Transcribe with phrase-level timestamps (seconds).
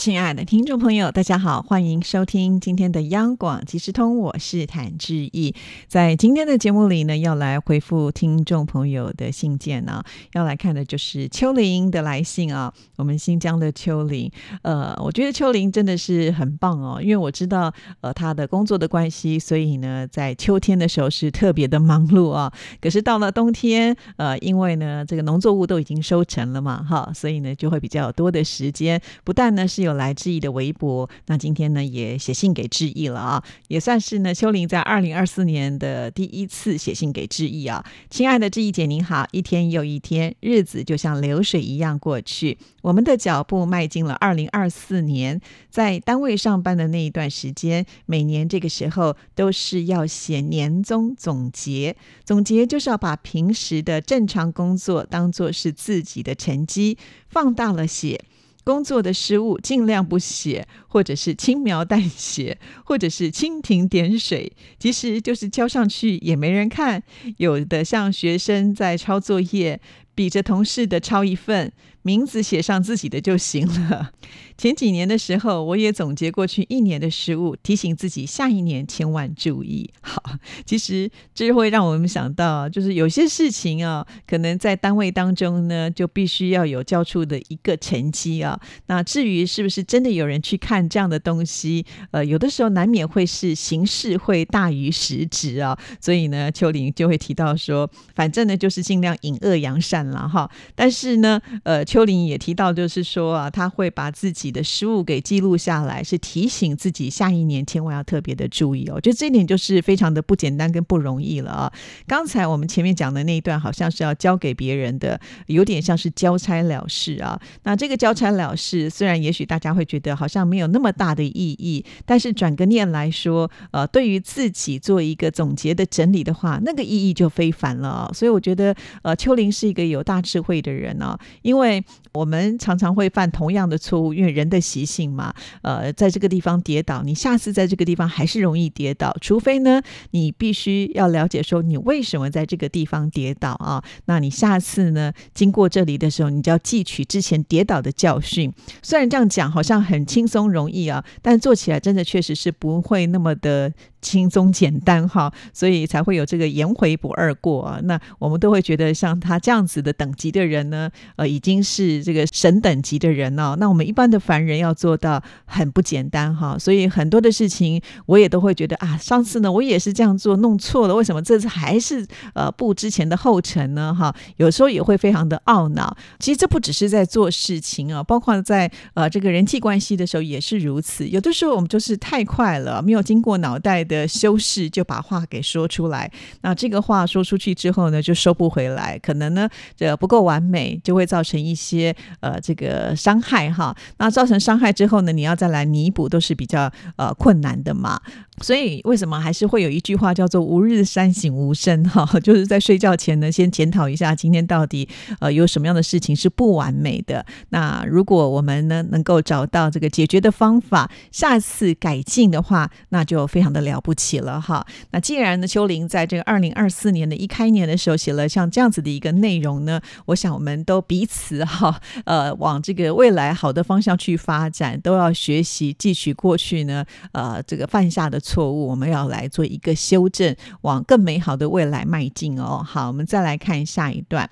[0.00, 5.54] 亲爱的听众朋友，大家好，欢迎收听今天的央广即时通，我是谭志毅。
[5.88, 12.72] 在今天的节目里呢，要来回复听众朋友的信件呢，要来看的就是秋玲的来信啊。
[12.96, 14.32] 我们新疆的秋玲，
[14.62, 22.50] 呃，我觉得秋玲真的是很棒哦，因为我知道呃她的工作的关系，所以呢，在秋天的时候是特别的忙碌啊。
[22.80, 29.89] 可是到了冬天，呃，因为呢这个农作物都已经收成了嘛，哈，所以呢就会比较多的时间，不但呢是有。
[29.94, 37.84] 来致意的微博，那今天呢也写信给致意了啊，也算是呢秋玲在二零二四年的第一次写信给致意啊。
[38.08, 45.40] 亲爱的致意姐您好，一天又一天，日子就像流水一样过去，我们的脚步迈进了二零二四年。
[45.70, 58.24] 在单位上班的那一段时间，每年这个时候都是要写年终总结，总结就是要把平时的正常工作当做是自己的成绩，放大了写。
[58.70, 67.02] 工作的失误尽量不写，或者是轻描淡写， 或者是蜻蜓点水，其实就是交上去也没人看。
[67.38, 69.80] 有的像学生在抄作业，
[70.14, 71.72] 比着同事的抄一份。
[72.02, 74.12] 名字写上自己的就行了。
[74.56, 79.90] 前几年的时候，我也总结过去一年的失误，提醒自己下一年千万注意。
[80.00, 80.22] 好，
[80.64, 88.58] 其实这会让我们想到，就是有些事情啊，可能在单位当中呢，就必须要有交出的一个成绩啊。
[88.86, 95.78] 那至于是不是真的有人去看这样的东西，呃，有的时候难免会是形式会大于实质啊。
[96.00, 100.50] 所以呢，秋玲就会提到说，反正呢就是尽量隐恶扬善了哈。
[100.74, 101.84] 但是呢，呃。
[101.90, 108.92] 秋玲也提到，就是说啊，他会把自己的失误给记录下来，是提醒自己下一年千万要特别的注意哦。
[108.94, 111.72] 我觉得这一点就是非常的不简单跟不容易了啊。
[112.06, 117.40] 刚才我们前面讲的那一段，好像是要交给别人的，有点像是交差了事啊。
[117.64, 128.08] 那这个交差了事，虽然也许大家会觉得好像没有那么大的意义，但是转个念来说，呃，对于自己做一个总结的整理的话，那个意义就非凡了。
[128.14, 128.72] 所以我觉得，
[129.02, 131.84] 呃，秋玲是一个有大智慧的人呢，因为。
[132.12, 135.32] 我们常常会犯同样的错误，因为人的习性嘛。
[135.62, 139.16] 呃，在这个地方跌倒，你下次在这个地方还是容易跌倒。
[139.20, 139.80] 除非呢，
[140.10, 143.80] 你必须要了解说你为什么在这个地方跌倒啊？
[144.06, 148.52] 那你下次呢，经过这里的时候，你就要汲取之前跌倒的教训。
[148.82, 153.72] 虽然这样讲好像很轻松容易啊，但做起来真的确实是不会那么的。
[154.02, 157.78] 轻松简单哈，所以才会有这个颜回不二过啊。
[157.84, 163.56] 那我们都会觉得像他这样子的等级的人呢，呃，已经是这个神等级的人了。
[163.58, 166.56] 那我们一般的凡人要做到很不简单哈。
[166.58, 173.94] 所以很多的事情我也都会觉得啊，上次呢我也是这样做弄错了，为什么这次还是呃步之前的后尘呢？
[173.94, 175.96] 哈，有时候也会非常的懊恼。
[176.18, 181.06] 其实这不只是在做事情啊，包括在呃这个人际关系的时候也是如此。
[181.08, 183.84] 有的时候我们就是太快了，没有经过脑袋。
[183.90, 186.08] 的修饰就把话给说出来，
[186.42, 193.76] 那这个话说出去之后呢，就收不回来，可能呢这不够完美，就会造成一些呃这个伤害哈。
[193.98, 198.00] 那造成伤害之后呢，你要再来弥补都是比较呃困难的嘛。
[198.40, 207.26] 所以为什么还是会有一句话叫做“吾日三省吾身”哈， 就是在睡觉前呢，先检讨一下今天到底呃有什么样的事情是不完美的。
[207.48, 213.80] 那如果我们呢能够找到这个解决的方法，下次改进的话，那就非常的了。
[213.80, 232.62] 不起了哈，那既然呢，秋玲在这个二零二四年的一开年的时候写了像这样子的一个内容呢，我想我们都彼此哈， 呃，往这个未来好的方向去发展，都要学习汲取过去呢，呃，这个犯下的错误，我们要来做一个修正，往更美好的未来迈进哦。
[232.64, 234.28] 好，我们再来看下一段，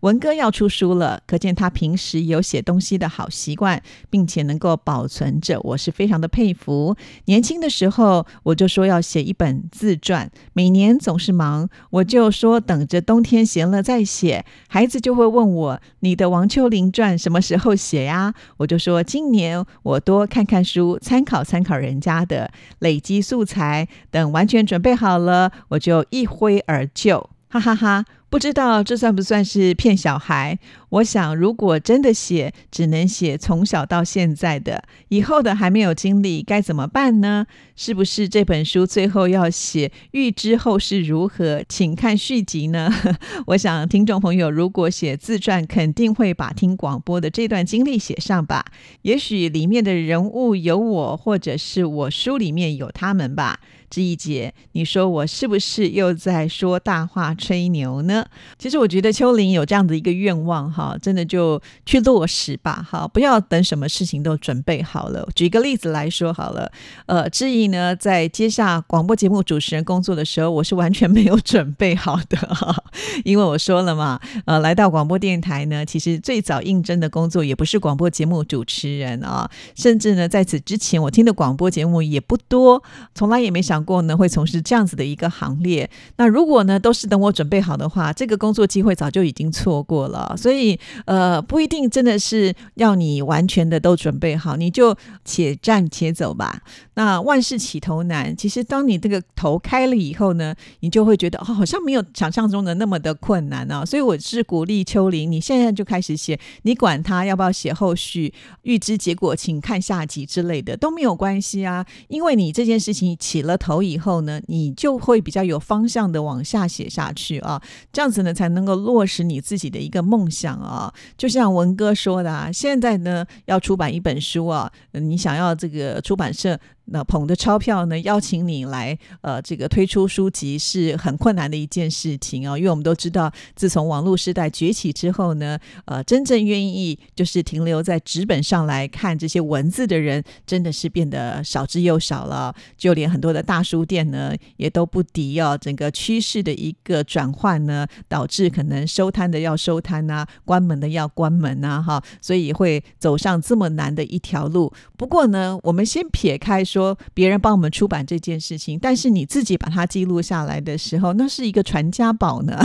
[0.00, 3.80] 文哥要出书了，可见他平时有写东西的好习惯，
[4.10, 6.96] 并且能够保存着，我是非常的佩服。
[7.26, 8.88] 年轻的时候我就说。
[8.88, 14.46] 要写一本自传，每年总是忙，我就说等着冬天闲了再写。
[14.66, 23.86] 孩子就会问我：“你的王秋玲传什么时候写呀？”我就说：“今年我多看看书，参考参考人家的，累积素素材。
[24.10, 28.04] 等完全准备好了，我就一挥而就。”哈哈哈！
[28.30, 30.58] 不知道这算不算是骗小孩？
[30.90, 37.46] 我想，如果真的写，只能写从小到现在的，以后的还没有经历，该怎么办呢？
[37.74, 42.92] 是不是这本书最后要写预知后事如何，请看续集呢？
[43.48, 48.64] 我想，听众朋友如果写自传，肯定会把听广播的这段经历写上吧。
[49.02, 53.60] 也许里面的人物有我，或者是我书里面有他们吧。
[53.90, 58.17] 志一姐，你说我是不是又在说大话、吹牛呢？
[58.58, 65.26] 其实我觉得秋玲有这样的一个愿望，哈，真的就去落实吧，哈，不要等什么事情都准备好了。
[65.34, 66.70] 举一个例子来说好了，
[67.06, 72.84] 呃，志毅呢，在接下广播节目主持人工作的时候，我是完全没有准备好的，哈，
[73.24, 82.82] 因为我说了嘛，呃，来到广播电台呢，其实最早应征的工作也不是广播节目主持人啊，甚至呢，在此之前我听的广播节目也不多，
[83.14, 83.78] 从来也没想。
[83.88, 90.34] 过呢会从事这样子的一个行列，那如果呢都是等我准备好的话，这个工作机会早就已经错过了。
[90.36, 94.94] 所以呃不一定真的是要你完全的都准备好，你就
[95.24, 96.60] 且战且走吧。
[96.94, 103.84] 那万事起头难，其实当你这个头开了以后呢，你就会觉得哦好像没有想象中的那么的困难啊。
[103.84, 113.68] 所以我是鼓励秋玲，你现在就开始写，你管他要不要写后续，预知结果请看下集之类的都没有关系啊，因为你这件事情起了头。
[113.68, 117.60] 头以后呢，你就会比较有方向的往下写下去啊，
[117.98, 120.94] 这样子呢才能够落实你自己的一个梦想啊。
[121.16, 126.56] 就像文哥说的啊，现在呢要出版一本书啊，你想要这个出版社。
[126.90, 127.98] 那捧的钞票呢？
[128.00, 132.56] 邀请你来，呃，这个推出书籍是很困难的一件事情啊。
[132.56, 142.54] 因为我们都知道，自从网络时代崛起之后呢，呃，真正愿意就是停留在纸本上来看这些文字的人，真的是变得少之又少了。
[142.78, 154.72] 就连很多的大书店呢，也都不敌哦整个趋势的一个转换呢，导致可能收摊的要收摊呐，关门的要关门呐，哈，所以会走上这么难的一条路。
[154.96, 156.77] 不过呢，我们先撇开说。
[156.78, 162.56] 说别人帮我们出版这件事情，但是你自己把它记录下来的时候，那是一个传家宝呢。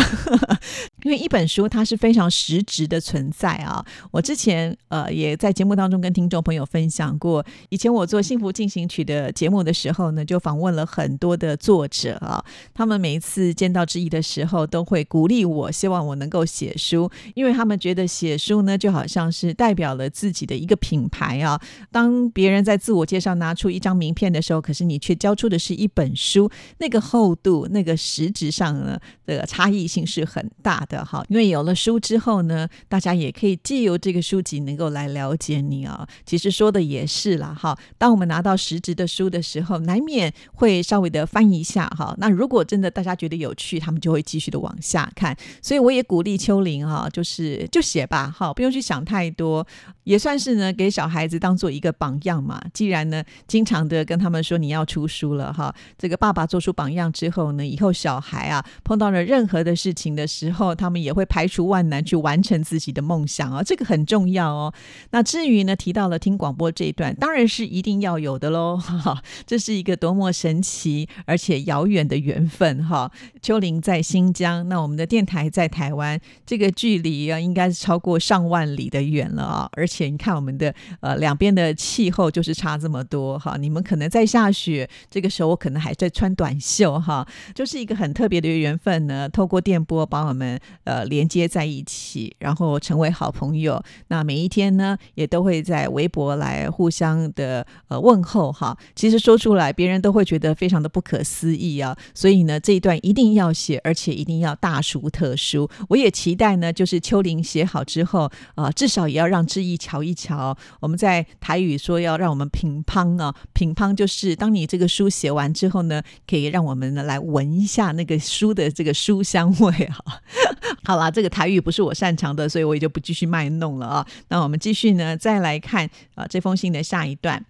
[1.03, 3.83] 因为一本书它是非常实质的存在啊。
[4.11, 12.45] 我之前呃也在节目当中跟听众朋友分享过，以前我做《幸福进行曲》的节目的时候呢，就访问了很多的作者啊。
[12.73, 21.59] 他们每一次见到之一的时候，都会鼓励我，希望我能够写书，因为他们觉得写书呢就好像是代表了自己的一个品牌啊。
[21.91, 23.93] 当别人在自我介绍拿出一张。
[24.03, 31.23] 名片的时候，可是你却交出的是一本书，那个厚度、那个实质上呢的差异性是很大的哈。
[31.29, 36.05] 因为有了书之后呢，大家也可以借由这个书籍能够来了解你啊。
[36.25, 37.77] 其实说的也是啦哈。
[37.97, 42.13] 当我们拿到实质的书的时候，难免会稍微的翻一下哈。
[42.17, 45.37] 那如果真的大家觉得有趣，他们就会继续的往下看。
[45.61, 49.65] 所以我也鼓励秋玲哈，就是就写吧哈，不用去想太多，
[50.03, 52.61] 也算是呢给小孩子当做一个榜样嘛。
[52.73, 53.87] 既然呢经常。
[53.87, 64.73] 的跟他们说你要出书了哈，这个爸爸做出榜样之后呢，以后小孩啊碰到了任何的事情的时候，他们也会排除万难去完成自己的梦想啊，这个很重要哦。
[65.11, 73.11] 那至于呢提到了听广播这一段，当然是一定要有的喽，哈，这是一个多么神奇而且遥远的缘分哈。
[73.41, 83.73] 秋玲在新疆，那我们的电台在台湾，这个距离啊应该是超过上万里的远了啊，而且你看我们的呃两边的气候就是差这么多哈，你。
[83.73, 89.27] 们可能在下雪，这个时候我可能还在穿短袖哈，就是一个很特别的缘分呢。
[89.27, 93.83] 透过电波把我们呃连接在一起，然后成为好朋友。
[94.07, 98.77] 那每一天呢，也都会在微博来互相的呃问候哈。
[98.95, 101.95] 其实说出来，别人都会觉得非常的不可思议啊。
[102.13, 105.69] 所以呢，这一段一定要写，而且一定要大书特书。
[105.89, 110.55] 我也期待呢，就是秋玲写好之后啊，至少也要让志毅瞧一瞧。
[110.79, 113.33] 我们在台语说要让我们乒乓啊。
[113.75, 120.03] 乓就是当你这个书写完之后呢，可以让我们呢来闻一下那个书的这个书香味哈。
[120.83, 124.07] 好啦，这个台语不是我擅长的，所以我也就不继续卖弄了啊。
[124.29, 127.45] 那我们继续呢，再来看啊这封信的下一段。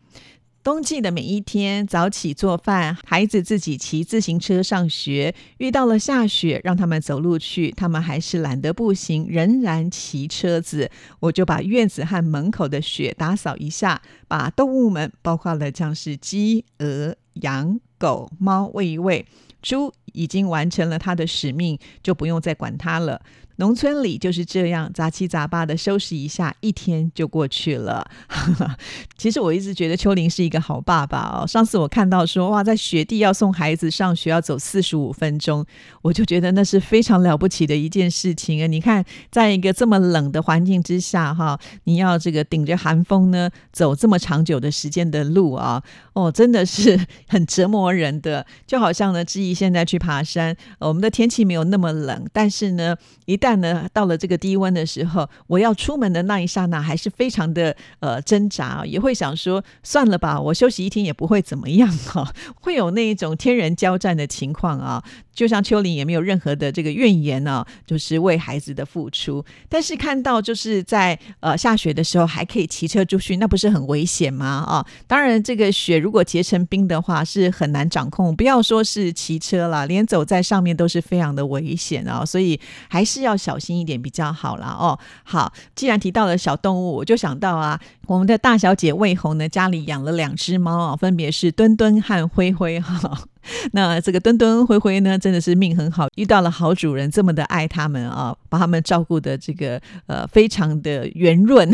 [0.63, 5.35] 冬季的每一天，早起做饭，孩子自己骑自行车上学。
[5.57, 10.89] 遇到了下雪，让他们走路去，他们还是懒得步行，仍然骑车子。
[11.19, 19.25] 我就把院子和门口的雪打扫一下，把动物们，包括了像是鸡、鹅、羊、狗、猫喂一喂。
[19.61, 23.21] 猪已经完成了他的使命，就不用再管他了。
[23.57, 28.03] 农村里就是这样杂七杂八的收拾一下，一天就过去了。
[29.15, 31.45] 其实我一直觉得秋林是一个好爸爸哦。
[31.45, 35.63] 上次我看到说哇，在雪地要送孩子上学要走四十五分钟，
[36.01, 38.65] 我就觉得那是非常了不起的一件事情啊！
[38.65, 45.81] 你看，在一个这么冷的环境之下哈，你要这个顶着寒风呢走这么长久的时间的路啊，
[46.13, 48.43] 哦，真的是很折磨人的。
[48.65, 52.93] 就好像呢，志毅现在去爬山，我们的天气没有那么冷，但是呢，
[53.25, 62.29] 一旦呢到了这个低温的时候，我要出门的那一刹那，还是非常的呃挣扎，也会想说算了吧，我休息一天也不会怎么样哈，
[62.59, 65.01] 会有那一种天人交战的情况啊。
[65.33, 69.43] 就像秋玲也没有任何的这个怨言呢，就是为孩子的付出。
[69.67, 74.63] 但是看到就是在呃下雪的时候还可以骑车出去，那不是很危险吗？
[74.67, 82.25] 啊，当然这个雪如果结成冰的话是很难掌控，不要说是骑车了，连走在上面都是非常的危险啊。
[82.25, 82.59] 所以
[82.89, 84.97] 还是要小心一点比较好了哦。
[85.23, 92.99] 好，既然提到了小动物，我就想到啊，我们的大小姐魏红呢，家里养了两只猫啊，分别是墩墩和灰灰哈。
[93.73, 101.69] 那这个墩墩灰灰呢，真的是命很好，遇到了好主人，这么的爱他们啊，把他们照顾的这个呃非常的圆润。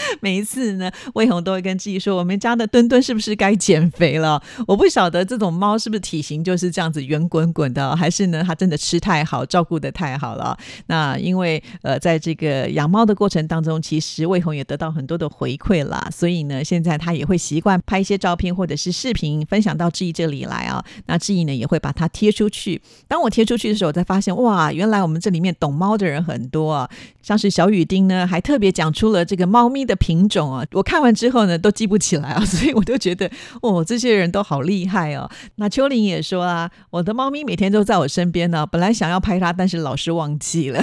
[0.20, 10.56] 每一次呢，魏红都会跟自己说：“我们家的墩墩是不是该减肥了？” 我不晓得这种猫是不是体型就是这样子圆滚滚的，还是呢它真的吃太好，照顾的太好了。
[10.86, 20.84] 那因为呃，在这个养猫的过程当中，其实魏红也得到很多的回馈啦，所以呢，现在他也会习惯拍一些照片或者是视频分享到志毅这里来啊。
[21.06, 22.80] 那志毅呢也会把它贴出去。
[23.08, 26.88] 当我贴出去的时候，我才发现哇，原来我们这里面懂猫的人很多啊。
[27.22, 30.64] 像是小雨丁呢，还特别讲出了这个猫咪的品种啊。
[30.72, 35.30] 我看完之后呢，都记不起来啊，所以我就觉得哦，这些人都好厉害哦。
[35.56, 38.66] 那秋玲也说啊，我的猫咪每天都在我身边呢。
[38.66, 40.82] 本来想要拍它，但是老是忘记了。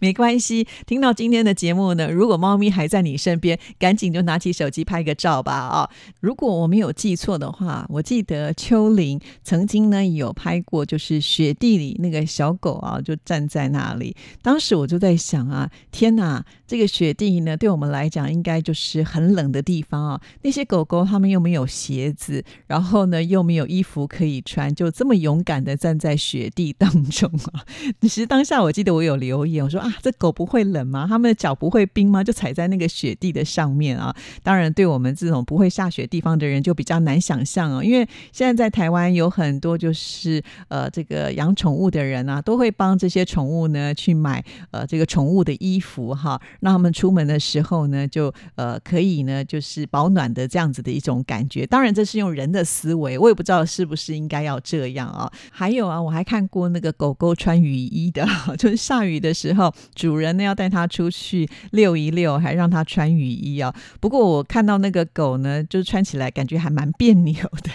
[0.00, 5.90] 没关系，听到今天的节目呢，如果猫咪还在你身边，赶紧就拿起手机拍个照吧啊。
[6.20, 14.16] 如果我没有记错的话，我记得秋玲曾经呢有拍过，就是雪地里那个小狗啊，就站在那里。
[14.42, 20.20] 当时我就在想啊，天哪，这个雪地呢，对我们来讲应该就是很冷的地方啊。
[20.42, 27.64] 那些狗狗它们又没有鞋子，然后呢又没有衣服可以穿，就这么勇敢的站在雪地当中啊。
[28.00, 31.06] 其实当下我记得我有留言，我说啊，这狗不会冷吗？
[31.08, 32.24] 它们的脚不会冰吗？
[32.24, 34.14] 就踩在那个雪地的上面啊。
[34.42, 51.66] 当然，对我们这种不会下雪地方的人就比较难想象啊，因为现在在台湾有很多就是呃这个养宠物的人啊，都会帮这些宠物呢去买呃这个宠物的衣服哈，让他们出门的时候呢就呃可以呢就是保暖的这样子的一种感觉。
[51.66, 55.30] 当然这是用人的思维，我也不知道是不是应该要这样啊。
[55.50, 58.26] 还有啊，我还看过那个狗狗穿雨衣的，
[58.58, 63.74] 就是下雨的时候，主人呢要带它出去遛一遛，还让它穿雨衣啊。
[64.00, 67.70] 不过我看到那个狗呢，就是穿起来感觉还蛮别扭的。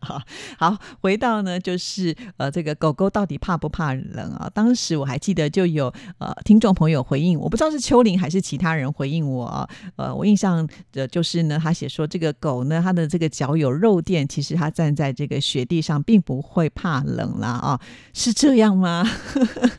[0.58, 4.50] 好，回到呢，就是呃，这个狗狗到底怕不怕冷啊？
[4.52, 9.68] 当时我还记得就有呃听众朋友回应，我不知道是秋玲还是其他人回应我。
[9.96, 17.80] 呃，我印象的就是呢，他写说这个狗呢，它的这个脚有肉垫，其实它站在这个雪地上并不会怕冷啦啊，
[18.14, 19.04] 是这样吗？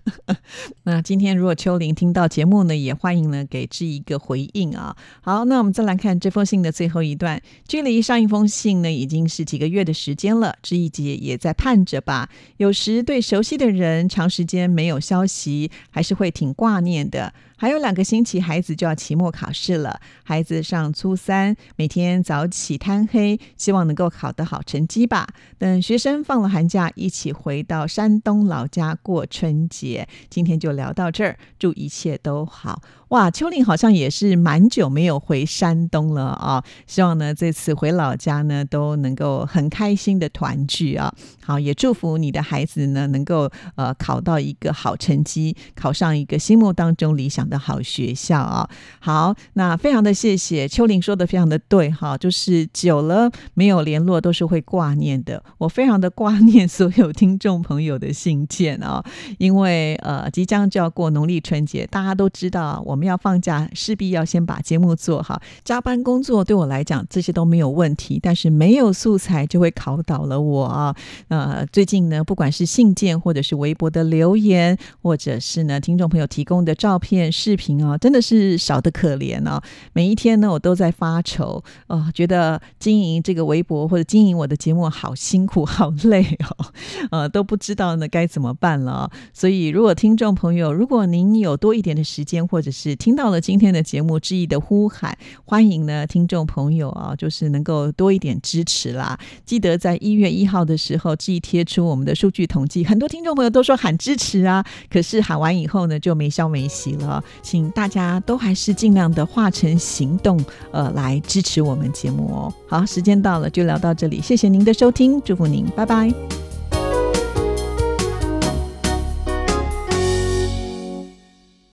[0.83, 4.93] 那今天如果秋玲听到节目呢，也欢迎呢给这一个回应啊。
[5.21, 10.53] 好，那我们再来看这封信的最后一段，距离上一封信呢已经是几个月的时间了。
[10.61, 12.29] 这一节也在盼着吧。
[12.57, 17.33] 有时对熟悉的人长时间没有消息，还是会挺挂念的。
[17.55, 19.99] 还有两个星期，孩子就要期末考试了。
[20.23, 25.27] 孩子上初三，每天早起贪黑，希望能够考得好成绩吧。
[25.57, 30.07] 等学生放了寒假，一起回到山东老家过春节。
[30.29, 32.81] 今天就聊到这儿，祝一切都好。
[33.13, 36.63] 哇，秋玲好像也是蛮久没有回山东了啊！
[36.87, 41.13] 希望呢这次回老家呢都能够很开心的团聚啊！
[41.45, 48.67] 好，也祝福你的孩子呢能够呃考到一个好成绩，考上一个心目当中理想的好学校啊！
[48.99, 55.43] 好，那非常的谢谢秋玲说的非常的对哈，就是久了没有联络都是会挂念的。
[55.59, 59.05] 我非常的挂念所有听众朋友的信件啊，
[59.37, 63.02] 因为呃即将就要过农历春节，大家都知道我们。
[63.03, 65.41] 要放假，势必要先把节目做好。
[65.63, 70.95] 加班工作对我来讲，这些都没有问题，但是没有素材就会考倒了我啊。
[71.27, 79.61] 呃，最近呢，不管是信件或者是微博的留言，或者是呢听众朋友提供的照片、视频啊，真的是少的可怜啊。
[79.93, 86.65] 每一天呢，我都在发愁，呃，觉得经营这个微博或者经营我的节目好辛苦、好累哦，
[87.11, 89.09] 呃，都不知道呢该怎么办了。
[89.33, 99.17] 所以，如果听众朋友，如果您有多一点的时间，或者是听到了今天的节目致意的呼喊，欢迎呢听众朋友啊，就是能够多一点支持啦。
[99.45, 107.23] 记得在一月一号的时候，致意贴出我们的数据统计，很多听众朋友都说喊支持啊，可是喊完以后呢，就没消没息了。
[107.41, 110.39] 请大家都还是尽量的化成行动，
[110.71, 112.53] 呃，来支持我们节目哦。
[112.67, 116.52] 好，时间到了，就聊到这里，谢谢您的收听，祝福您，拜拜。